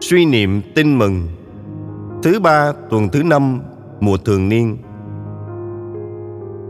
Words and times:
Suy 0.00 0.26
niệm 0.26 0.62
tin 0.74 0.98
mừng 0.98 1.28
Thứ 2.22 2.40
ba 2.40 2.72
tuần 2.90 3.08
thứ 3.08 3.22
năm 3.22 3.60
mùa 4.00 4.16
thường 4.16 4.48
niên 4.48 4.78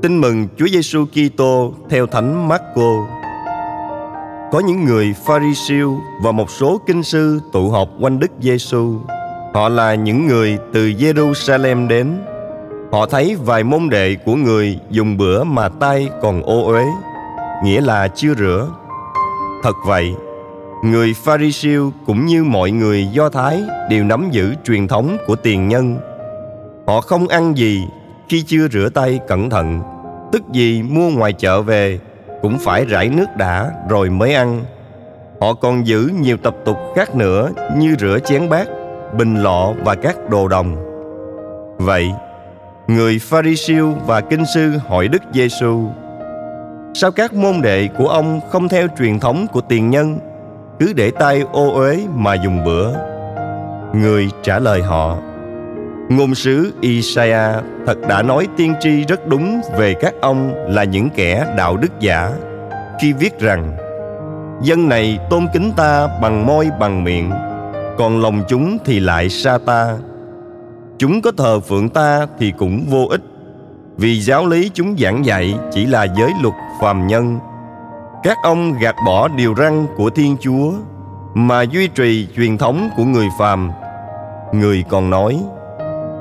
Tin 0.02 0.20
mừng 0.20 0.48
Chúa 0.56 0.66
Giêsu 0.66 1.06
Kitô 1.06 1.74
theo 1.90 2.06
Thánh 2.06 2.48
Marco. 2.48 3.06
Có 4.52 4.60
những 4.66 4.84
người 4.84 5.14
Pharisêu 5.26 5.98
và 6.22 6.32
một 6.32 6.50
số 6.50 6.80
kinh 6.86 7.02
sư 7.02 7.40
tụ 7.52 7.70
họp 7.70 7.88
quanh 8.00 8.18
Đức 8.18 8.30
Giêsu. 8.40 8.94
Họ 9.54 9.68
là 9.68 9.94
những 9.94 10.26
người 10.26 10.58
từ 10.72 10.88
Jerusalem 10.88 11.88
đến. 11.88 12.18
Họ 12.92 13.06
thấy 13.06 13.36
vài 13.44 13.64
môn 13.64 13.88
đệ 13.88 14.16
của 14.24 14.34
người 14.34 14.78
dùng 14.90 15.16
bữa 15.16 15.44
mà 15.44 15.68
tay 15.68 16.08
còn 16.22 16.42
ô 16.42 16.66
uế, 16.66 16.84
nghĩa 17.64 17.80
là 17.80 18.08
chưa 18.08 18.34
rửa. 18.34 18.68
Thật 19.62 19.74
vậy, 19.86 20.14
người 20.82 21.14
Pharisêu 21.14 21.92
cũng 22.06 22.26
như 22.26 22.44
mọi 22.44 22.70
người 22.70 23.08
Do 23.12 23.28
Thái 23.28 23.62
đều 23.90 24.04
nắm 24.04 24.28
giữ 24.30 24.54
truyền 24.64 24.88
thống 24.88 25.16
của 25.26 25.36
tiền 25.36 25.68
nhân. 25.68 25.98
Họ 26.86 27.00
không 27.00 27.28
ăn 27.28 27.56
gì 27.56 27.88
khi 28.28 28.42
chưa 28.42 28.68
rửa 28.68 28.88
tay 28.94 29.20
cẩn 29.28 29.50
thận, 29.50 29.80
tức 30.32 30.42
gì 30.52 30.82
mua 30.82 31.10
ngoài 31.10 31.32
chợ 31.32 31.62
về 31.62 31.98
cũng 32.42 32.58
phải 32.58 32.84
rải 32.84 33.08
nước 33.08 33.26
đã 33.36 33.70
rồi 33.88 34.10
mới 34.10 34.34
ăn. 34.34 34.64
Họ 35.40 35.54
còn 35.54 35.86
giữ 35.86 36.10
nhiều 36.20 36.36
tập 36.36 36.56
tục 36.64 36.76
khác 36.96 37.14
nữa 37.14 37.50
như 37.76 37.96
rửa 37.98 38.18
chén 38.24 38.48
bát, 38.48 38.68
bình 39.18 39.42
lọ 39.42 39.72
và 39.84 39.94
các 39.94 40.30
đồ 40.30 40.48
đồng. 40.48 40.76
Vậy, 41.78 42.10
người 42.88 43.18
Pharisêu 43.18 43.94
và 44.06 44.20
kinh 44.20 44.44
sư 44.54 44.72
hỏi 44.88 45.08
Đức 45.08 45.22
Giêsu: 45.32 45.88
Sao 46.94 47.10
các 47.10 47.34
môn 47.34 47.62
đệ 47.62 47.88
của 47.98 48.08
ông 48.08 48.40
không 48.50 48.68
theo 48.68 48.86
truyền 48.98 49.20
thống 49.20 49.46
của 49.52 49.60
tiền 49.60 49.90
nhân 49.90 50.18
cứ 50.80 50.92
để 50.92 51.10
tay 51.10 51.44
ô 51.52 51.72
uế 51.74 52.06
mà 52.14 52.34
dùng 52.34 52.64
bữa. 52.64 52.92
Người 53.94 54.30
trả 54.42 54.58
lời 54.58 54.82
họ, 54.82 55.16
ngôn 56.08 56.34
sứ 56.34 56.72
Isaiah 56.80 57.64
thật 57.86 57.98
đã 58.08 58.22
nói 58.22 58.48
tiên 58.56 58.74
tri 58.80 59.04
rất 59.04 59.26
đúng 59.26 59.60
về 59.76 59.94
các 59.94 60.14
ông 60.20 60.54
là 60.68 60.84
những 60.84 61.08
kẻ 61.16 61.54
đạo 61.56 61.76
đức 61.76 62.00
giả, 62.00 62.30
khi 63.00 63.12
viết 63.12 63.40
rằng, 63.40 63.76
dân 64.62 64.88
này 64.88 65.18
tôn 65.30 65.46
kính 65.52 65.72
ta 65.76 66.08
bằng 66.22 66.46
môi 66.46 66.70
bằng 66.80 67.04
miệng, 67.04 67.30
còn 67.98 68.22
lòng 68.22 68.42
chúng 68.48 68.78
thì 68.84 69.00
lại 69.00 69.28
xa 69.28 69.58
ta. 69.66 69.96
Chúng 70.98 71.22
có 71.22 71.32
thờ 71.36 71.60
phượng 71.60 71.88
ta 71.88 72.26
thì 72.38 72.52
cũng 72.58 72.84
vô 72.88 73.06
ích. 73.10 73.20
Vì 73.96 74.20
giáo 74.20 74.46
lý 74.46 74.70
chúng 74.74 74.96
giảng 74.98 75.26
dạy 75.26 75.54
chỉ 75.72 75.86
là 75.86 76.06
giới 76.18 76.30
luật 76.42 76.54
phàm 76.80 77.06
nhân 77.06 77.38
các 78.22 78.38
ông 78.42 78.78
gạt 78.78 78.94
bỏ 79.06 79.28
điều 79.28 79.54
răn 79.54 79.86
của 79.96 80.10
thiên 80.10 80.36
chúa 80.40 80.72
mà 81.34 81.62
duy 81.62 81.88
trì 81.88 82.28
truyền 82.36 82.58
thống 82.58 82.90
của 82.96 83.04
người 83.04 83.28
phàm. 83.38 83.70
Người 84.52 84.84
còn 84.88 85.10
nói, 85.10 85.40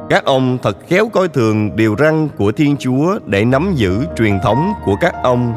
các 0.09 0.25
ông 0.25 0.57
thật 0.63 0.77
khéo 0.87 1.09
coi 1.13 1.27
thường 1.27 1.75
điều 1.75 1.95
răn 1.99 2.27
của 2.37 2.51
thiên 2.51 2.75
chúa 2.79 3.19
để 3.25 3.45
nắm 3.45 3.73
giữ 3.75 4.05
truyền 4.17 4.39
thống 4.39 4.73
của 4.85 4.95
các 5.01 5.13
ông. 5.23 5.53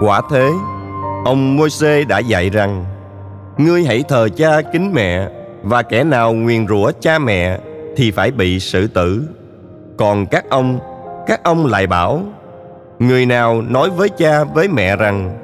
Quả 0.00 0.22
thế, 0.30 0.50
ông 1.24 1.56
môi 1.56 1.68
đã 2.08 2.18
dạy 2.18 2.50
rằng, 2.50 2.84
ngươi 3.58 3.84
hãy 3.84 4.04
thờ 4.08 4.28
cha 4.36 4.60
kính 4.72 4.92
mẹ, 4.94 5.28
và 5.62 5.82
kẻ 5.82 6.04
nào 6.04 6.32
nguyền 6.32 6.68
rủa 6.68 6.92
cha 7.00 7.18
mẹ 7.18 7.58
thì 7.96 8.10
phải 8.10 8.30
bị 8.30 8.60
xử 8.60 8.86
tử. 8.86 9.28
Còn 9.96 10.26
các 10.26 10.50
ông 10.50 10.78
các 11.26 11.44
ông 11.44 11.66
lại 11.66 11.86
bảo, 11.86 12.20
người 12.98 13.26
nào 13.26 13.62
nói 13.62 13.90
với 13.90 14.08
cha, 14.08 14.44
với 14.44 14.68
mẹ 14.68 14.96
rằng 14.96 15.38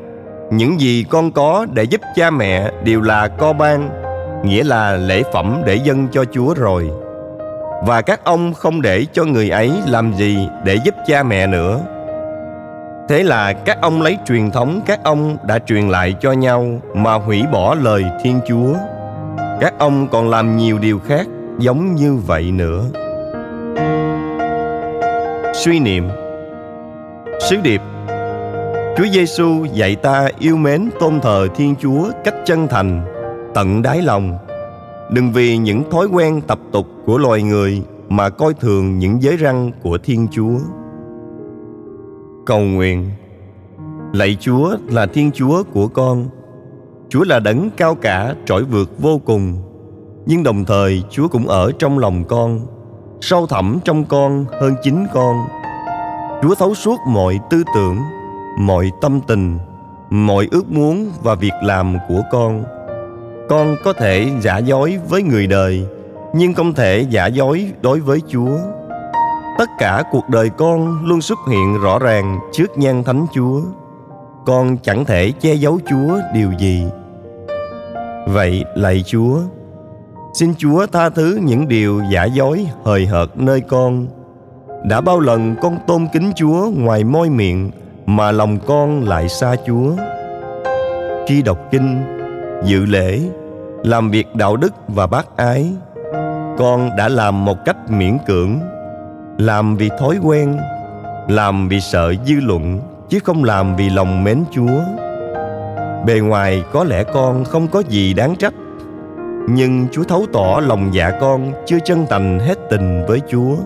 những 0.52 0.80
gì 0.80 1.04
con 1.08 1.32
có 1.32 1.66
để 1.72 1.82
giúp 1.82 2.00
cha 2.16 2.30
mẹ 2.30 2.70
đều 2.84 3.00
là 3.00 3.28
co 3.28 3.52
ban, 3.52 3.88
nghĩa 4.44 4.64
là 4.64 4.96
lễ 4.96 5.22
phẩm 5.32 5.62
để 5.66 5.74
dâng 5.74 6.08
cho 6.12 6.24
chúa 6.32 6.54
rồi. 6.54 6.90
Và 7.86 8.02
các 8.02 8.24
ông 8.24 8.54
không 8.54 8.82
để 8.82 9.06
cho 9.12 9.24
người 9.24 9.50
ấy 9.50 9.72
làm 9.86 10.14
gì 10.14 10.48
để 10.64 10.74
giúp 10.84 10.94
cha 11.06 11.22
mẹ 11.22 11.46
nữa. 11.46 11.80
Thế 13.08 13.22
là 13.22 13.52
các 13.52 13.78
ông 13.80 14.02
lấy 14.02 14.18
truyền 14.26 14.50
thống 14.50 14.80
các 14.86 15.04
ông 15.04 15.36
đã 15.46 15.58
truyền 15.58 15.88
lại 15.88 16.14
cho 16.20 16.32
nhau 16.32 16.66
mà 16.94 17.14
hủy 17.14 17.42
bỏ 17.52 17.74
lời 17.74 18.04
thiên 18.22 18.40
chúa. 18.48 18.74
Các 19.60 19.74
ông 19.78 20.08
còn 20.08 20.30
làm 20.30 20.56
nhiều 20.56 20.78
điều 20.78 20.98
khác 20.98 21.26
giống 21.58 21.94
như 21.94 22.14
vậy 22.26 22.50
nữa. 22.52 22.84
Suy 25.54 25.78
niệm. 25.80 26.08
Sứ 27.40 27.56
điệp. 27.62 27.80
Chúa 28.96 29.04
Giêsu 29.12 29.64
dạy 29.64 29.96
ta 29.96 30.28
yêu 30.38 30.56
mến 30.56 30.90
tôn 31.00 31.20
thờ 31.20 31.48
Thiên 31.54 31.74
Chúa 31.80 32.10
cách 32.24 32.34
chân 32.44 32.68
thành, 32.68 33.04
tận 33.54 33.82
đáy 33.82 34.02
lòng. 34.02 34.38
Đừng 35.10 35.32
vì 35.32 35.56
những 35.56 35.90
thói 35.90 36.06
quen 36.06 36.40
tập 36.46 36.58
tục 36.72 36.86
của 37.06 37.18
loài 37.18 37.42
người 37.42 37.82
mà 38.08 38.28
coi 38.28 38.54
thường 38.54 38.98
những 38.98 39.22
giới 39.22 39.36
răn 39.36 39.70
của 39.82 39.98
Thiên 39.98 40.28
Chúa. 40.30 40.58
Cầu 42.46 42.60
nguyện 42.60 43.10
Lạy 44.12 44.36
Chúa 44.40 44.76
là 44.88 45.06
Thiên 45.06 45.30
Chúa 45.34 45.62
của 45.72 45.88
con. 45.88 46.26
Chúa 47.08 47.24
là 47.24 47.40
đấng 47.40 47.70
cao 47.76 47.94
cả 47.94 48.34
trỗi 48.44 48.64
vượt 48.64 48.90
vô 48.98 49.20
cùng. 49.24 49.56
Nhưng 50.26 50.42
đồng 50.42 50.64
thời 50.64 51.02
Chúa 51.10 51.28
cũng 51.28 51.48
ở 51.48 51.72
trong 51.78 51.98
lòng 51.98 52.24
con, 52.24 52.60
sâu 53.20 53.46
thẳm 53.46 53.78
trong 53.84 54.04
con 54.04 54.44
hơn 54.60 54.74
chính 54.82 55.06
con. 55.14 55.36
Chúa 56.42 56.54
thấu 56.54 56.74
suốt 56.74 56.96
mọi 57.06 57.38
tư 57.50 57.62
tưởng, 57.74 57.96
mọi 58.58 58.90
tâm 59.00 59.20
tình, 59.26 59.58
mọi 60.10 60.48
ước 60.50 60.72
muốn 60.72 61.10
và 61.22 61.34
việc 61.34 61.52
làm 61.62 61.96
của 62.08 62.22
con. 62.30 62.64
Con 63.48 63.76
có 63.84 63.92
thể 63.92 64.30
giả 64.40 64.58
dối 64.58 64.98
với 65.08 65.22
người 65.22 65.46
đời, 65.46 65.86
nhưng 66.34 66.54
không 66.54 66.72
thể 66.74 67.06
giả 67.10 67.26
dối 67.26 67.72
đối 67.82 68.00
với 68.00 68.22
chúa. 68.28 68.56
Tất 69.58 69.70
cả 69.78 70.02
cuộc 70.10 70.28
đời 70.28 70.50
con 70.50 71.04
luôn 71.04 71.20
xuất 71.20 71.38
hiện 71.50 71.80
rõ 71.82 71.98
ràng 71.98 72.38
trước 72.52 72.78
nhan 72.78 73.04
thánh 73.04 73.26
chúa. 73.32 73.60
Con 74.46 74.76
chẳng 74.76 75.04
thể 75.04 75.32
che 75.40 75.54
giấu 75.54 75.80
chúa 75.90 76.18
điều 76.34 76.52
gì. 76.58 76.86
Vậy 78.26 78.64
lạy 78.74 79.02
chúa, 79.06 79.40
xin 80.34 80.54
chúa 80.58 80.86
tha 80.86 81.08
thứ 81.08 81.38
những 81.42 81.68
điều 81.68 82.02
giả 82.12 82.24
dối 82.24 82.66
hời 82.84 83.06
hợt 83.06 83.28
nơi 83.36 83.60
con. 83.60 84.06
Đã 84.84 85.00
bao 85.00 85.20
lần 85.20 85.56
con 85.62 85.78
tôn 85.86 86.06
kính 86.12 86.32
chúa 86.36 86.70
ngoài 86.76 87.04
môi 87.04 87.30
miệng 87.30 87.70
mà 88.06 88.32
lòng 88.32 88.58
con 88.66 89.04
lại 89.04 89.28
xa 89.28 89.56
Chúa. 89.66 89.92
Khi 91.26 91.42
đọc 91.42 91.58
kinh, 91.70 92.02
dự 92.64 92.84
lễ, 92.84 93.20
làm 93.82 94.10
việc 94.10 94.36
đạo 94.36 94.56
đức 94.56 94.72
và 94.88 95.06
bác 95.06 95.36
ái, 95.36 95.72
con 96.58 96.90
đã 96.96 97.08
làm 97.08 97.44
một 97.44 97.64
cách 97.64 97.76
miễn 97.88 98.18
cưỡng, 98.26 98.58
làm 99.38 99.76
vì 99.76 99.90
thói 99.98 100.18
quen, 100.22 100.56
làm 101.28 101.68
vì 101.68 101.80
sợ 101.80 102.14
dư 102.26 102.34
luận 102.40 102.80
chứ 103.08 103.18
không 103.24 103.44
làm 103.44 103.76
vì 103.76 103.90
lòng 103.90 104.24
mến 104.24 104.44
Chúa. 104.50 104.80
Bề 106.06 106.20
ngoài 106.20 106.62
có 106.72 106.84
lẽ 106.84 107.04
con 107.04 107.44
không 107.44 107.68
có 107.68 107.82
gì 107.88 108.14
đáng 108.14 108.36
trách, 108.36 108.54
nhưng 109.48 109.86
Chúa 109.92 110.04
thấu 110.04 110.26
tỏ 110.32 110.60
lòng 110.66 110.94
dạ 110.94 111.10
con 111.20 111.52
chưa 111.66 111.78
chân 111.84 112.06
thành 112.10 112.38
hết 112.38 112.58
tình 112.70 113.04
với 113.06 113.20
Chúa. 113.30 113.56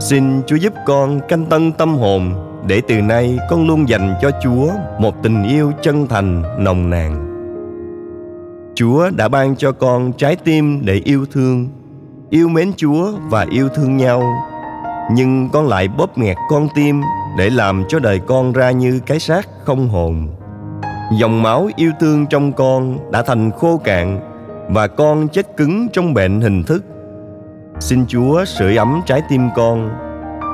Xin 0.00 0.42
Chúa 0.46 0.56
giúp 0.56 0.72
con 0.86 1.20
canh 1.28 1.44
tân 1.44 1.72
tâm 1.72 1.96
hồn 1.96 2.34
để 2.66 2.82
từ 2.88 3.02
nay 3.02 3.38
con 3.50 3.66
luôn 3.66 3.88
dành 3.88 4.14
cho 4.22 4.30
Chúa 4.42 4.70
một 4.98 5.22
tình 5.22 5.42
yêu 5.42 5.72
chân 5.82 6.06
thành 6.06 6.42
nồng 6.64 6.90
nàn. 6.90 7.32
Chúa 8.74 9.10
đã 9.16 9.28
ban 9.28 9.56
cho 9.56 9.72
con 9.72 10.12
trái 10.12 10.36
tim 10.36 10.80
để 10.84 10.94
yêu 11.04 11.26
thương, 11.32 11.68
yêu 12.30 12.48
mến 12.48 12.72
Chúa 12.76 13.12
và 13.30 13.46
yêu 13.50 13.68
thương 13.68 13.96
nhau. 13.96 14.22
Nhưng 15.12 15.48
con 15.52 15.66
lại 15.66 15.88
bóp 15.88 16.18
nghẹt 16.18 16.36
con 16.50 16.68
tim 16.74 17.00
để 17.38 17.50
làm 17.50 17.84
cho 17.88 17.98
đời 17.98 18.18
con 18.26 18.52
ra 18.52 18.70
như 18.70 19.00
cái 19.06 19.18
xác 19.18 19.48
không 19.64 19.88
hồn. 19.88 20.28
Dòng 21.18 21.42
máu 21.42 21.68
yêu 21.76 21.90
thương 22.00 22.26
trong 22.26 22.52
con 22.52 22.98
đã 23.12 23.22
thành 23.22 23.50
khô 23.50 23.80
cạn 23.84 24.20
và 24.68 24.86
con 24.86 25.28
chết 25.28 25.56
cứng 25.56 25.88
trong 25.92 26.14
bệnh 26.14 26.40
hình 26.40 26.62
thức. 26.62 26.84
Xin 27.80 28.06
Chúa 28.08 28.44
sưởi 28.44 28.76
ấm 28.76 29.00
trái 29.06 29.22
tim 29.28 29.48
con 29.56 30.05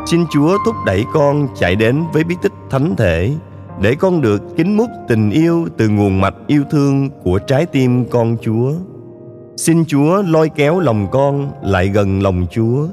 Xin 0.07 0.27
Chúa 0.31 0.59
thúc 0.65 0.75
đẩy 0.87 1.05
con 1.13 1.49
chạy 1.55 1.77
đến 1.77 2.05
với 2.13 2.25
bí 2.25 2.37
tích 2.43 2.53
thánh 2.71 2.97
thể, 2.97 3.35
để 3.81 3.95
con 3.95 4.21
được 4.21 4.43
kính 4.57 4.77
múc 4.77 4.91
tình 5.09 5.31
yêu 5.31 5.67
từ 5.77 5.89
nguồn 5.89 6.21
mạch 6.21 6.35
yêu 6.47 6.63
thương 6.71 7.11
của 7.25 7.39
trái 7.39 7.67
tim 7.67 8.05
con 8.11 8.37
Chúa. 8.41 8.73
Xin 9.57 9.85
Chúa 9.85 10.23
lôi 10.23 10.49
kéo 10.49 10.81
lòng 10.81 11.07
con 11.11 11.51
lại 11.63 11.89
gần 11.89 12.23
lòng 12.23 12.47
Chúa 12.51 12.87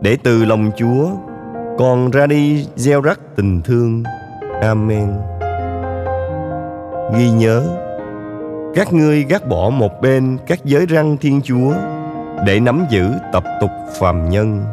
để 0.00 0.16
từ 0.22 0.44
lòng 0.44 0.70
Chúa, 0.76 1.08
con 1.78 2.10
ra 2.10 2.26
đi 2.26 2.66
gieo 2.76 3.00
rắc 3.00 3.20
tình 3.36 3.62
thương. 3.62 4.02
Amen. 4.62 5.08
Ghi 7.18 7.30
nhớ, 7.30 7.62
các 8.74 8.92
ngươi 8.92 9.24
gác 9.24 9.48
bỏ 9.48 9.70
một 9.70 10.00
bên 10.02 10.38
các 10.46 10.64
giới 10.64 10.86
răng 10.86 11.16
Thiên 11.16 11.40
Chúa, 11.42 11.72
để 12.46 12.60
nắm 12.60 12.86
giữ 12.90 13.10
tập 13.32 13.44
tục 13.60 13.70
phàm 14.00 14.28
nhân 14.28 14.64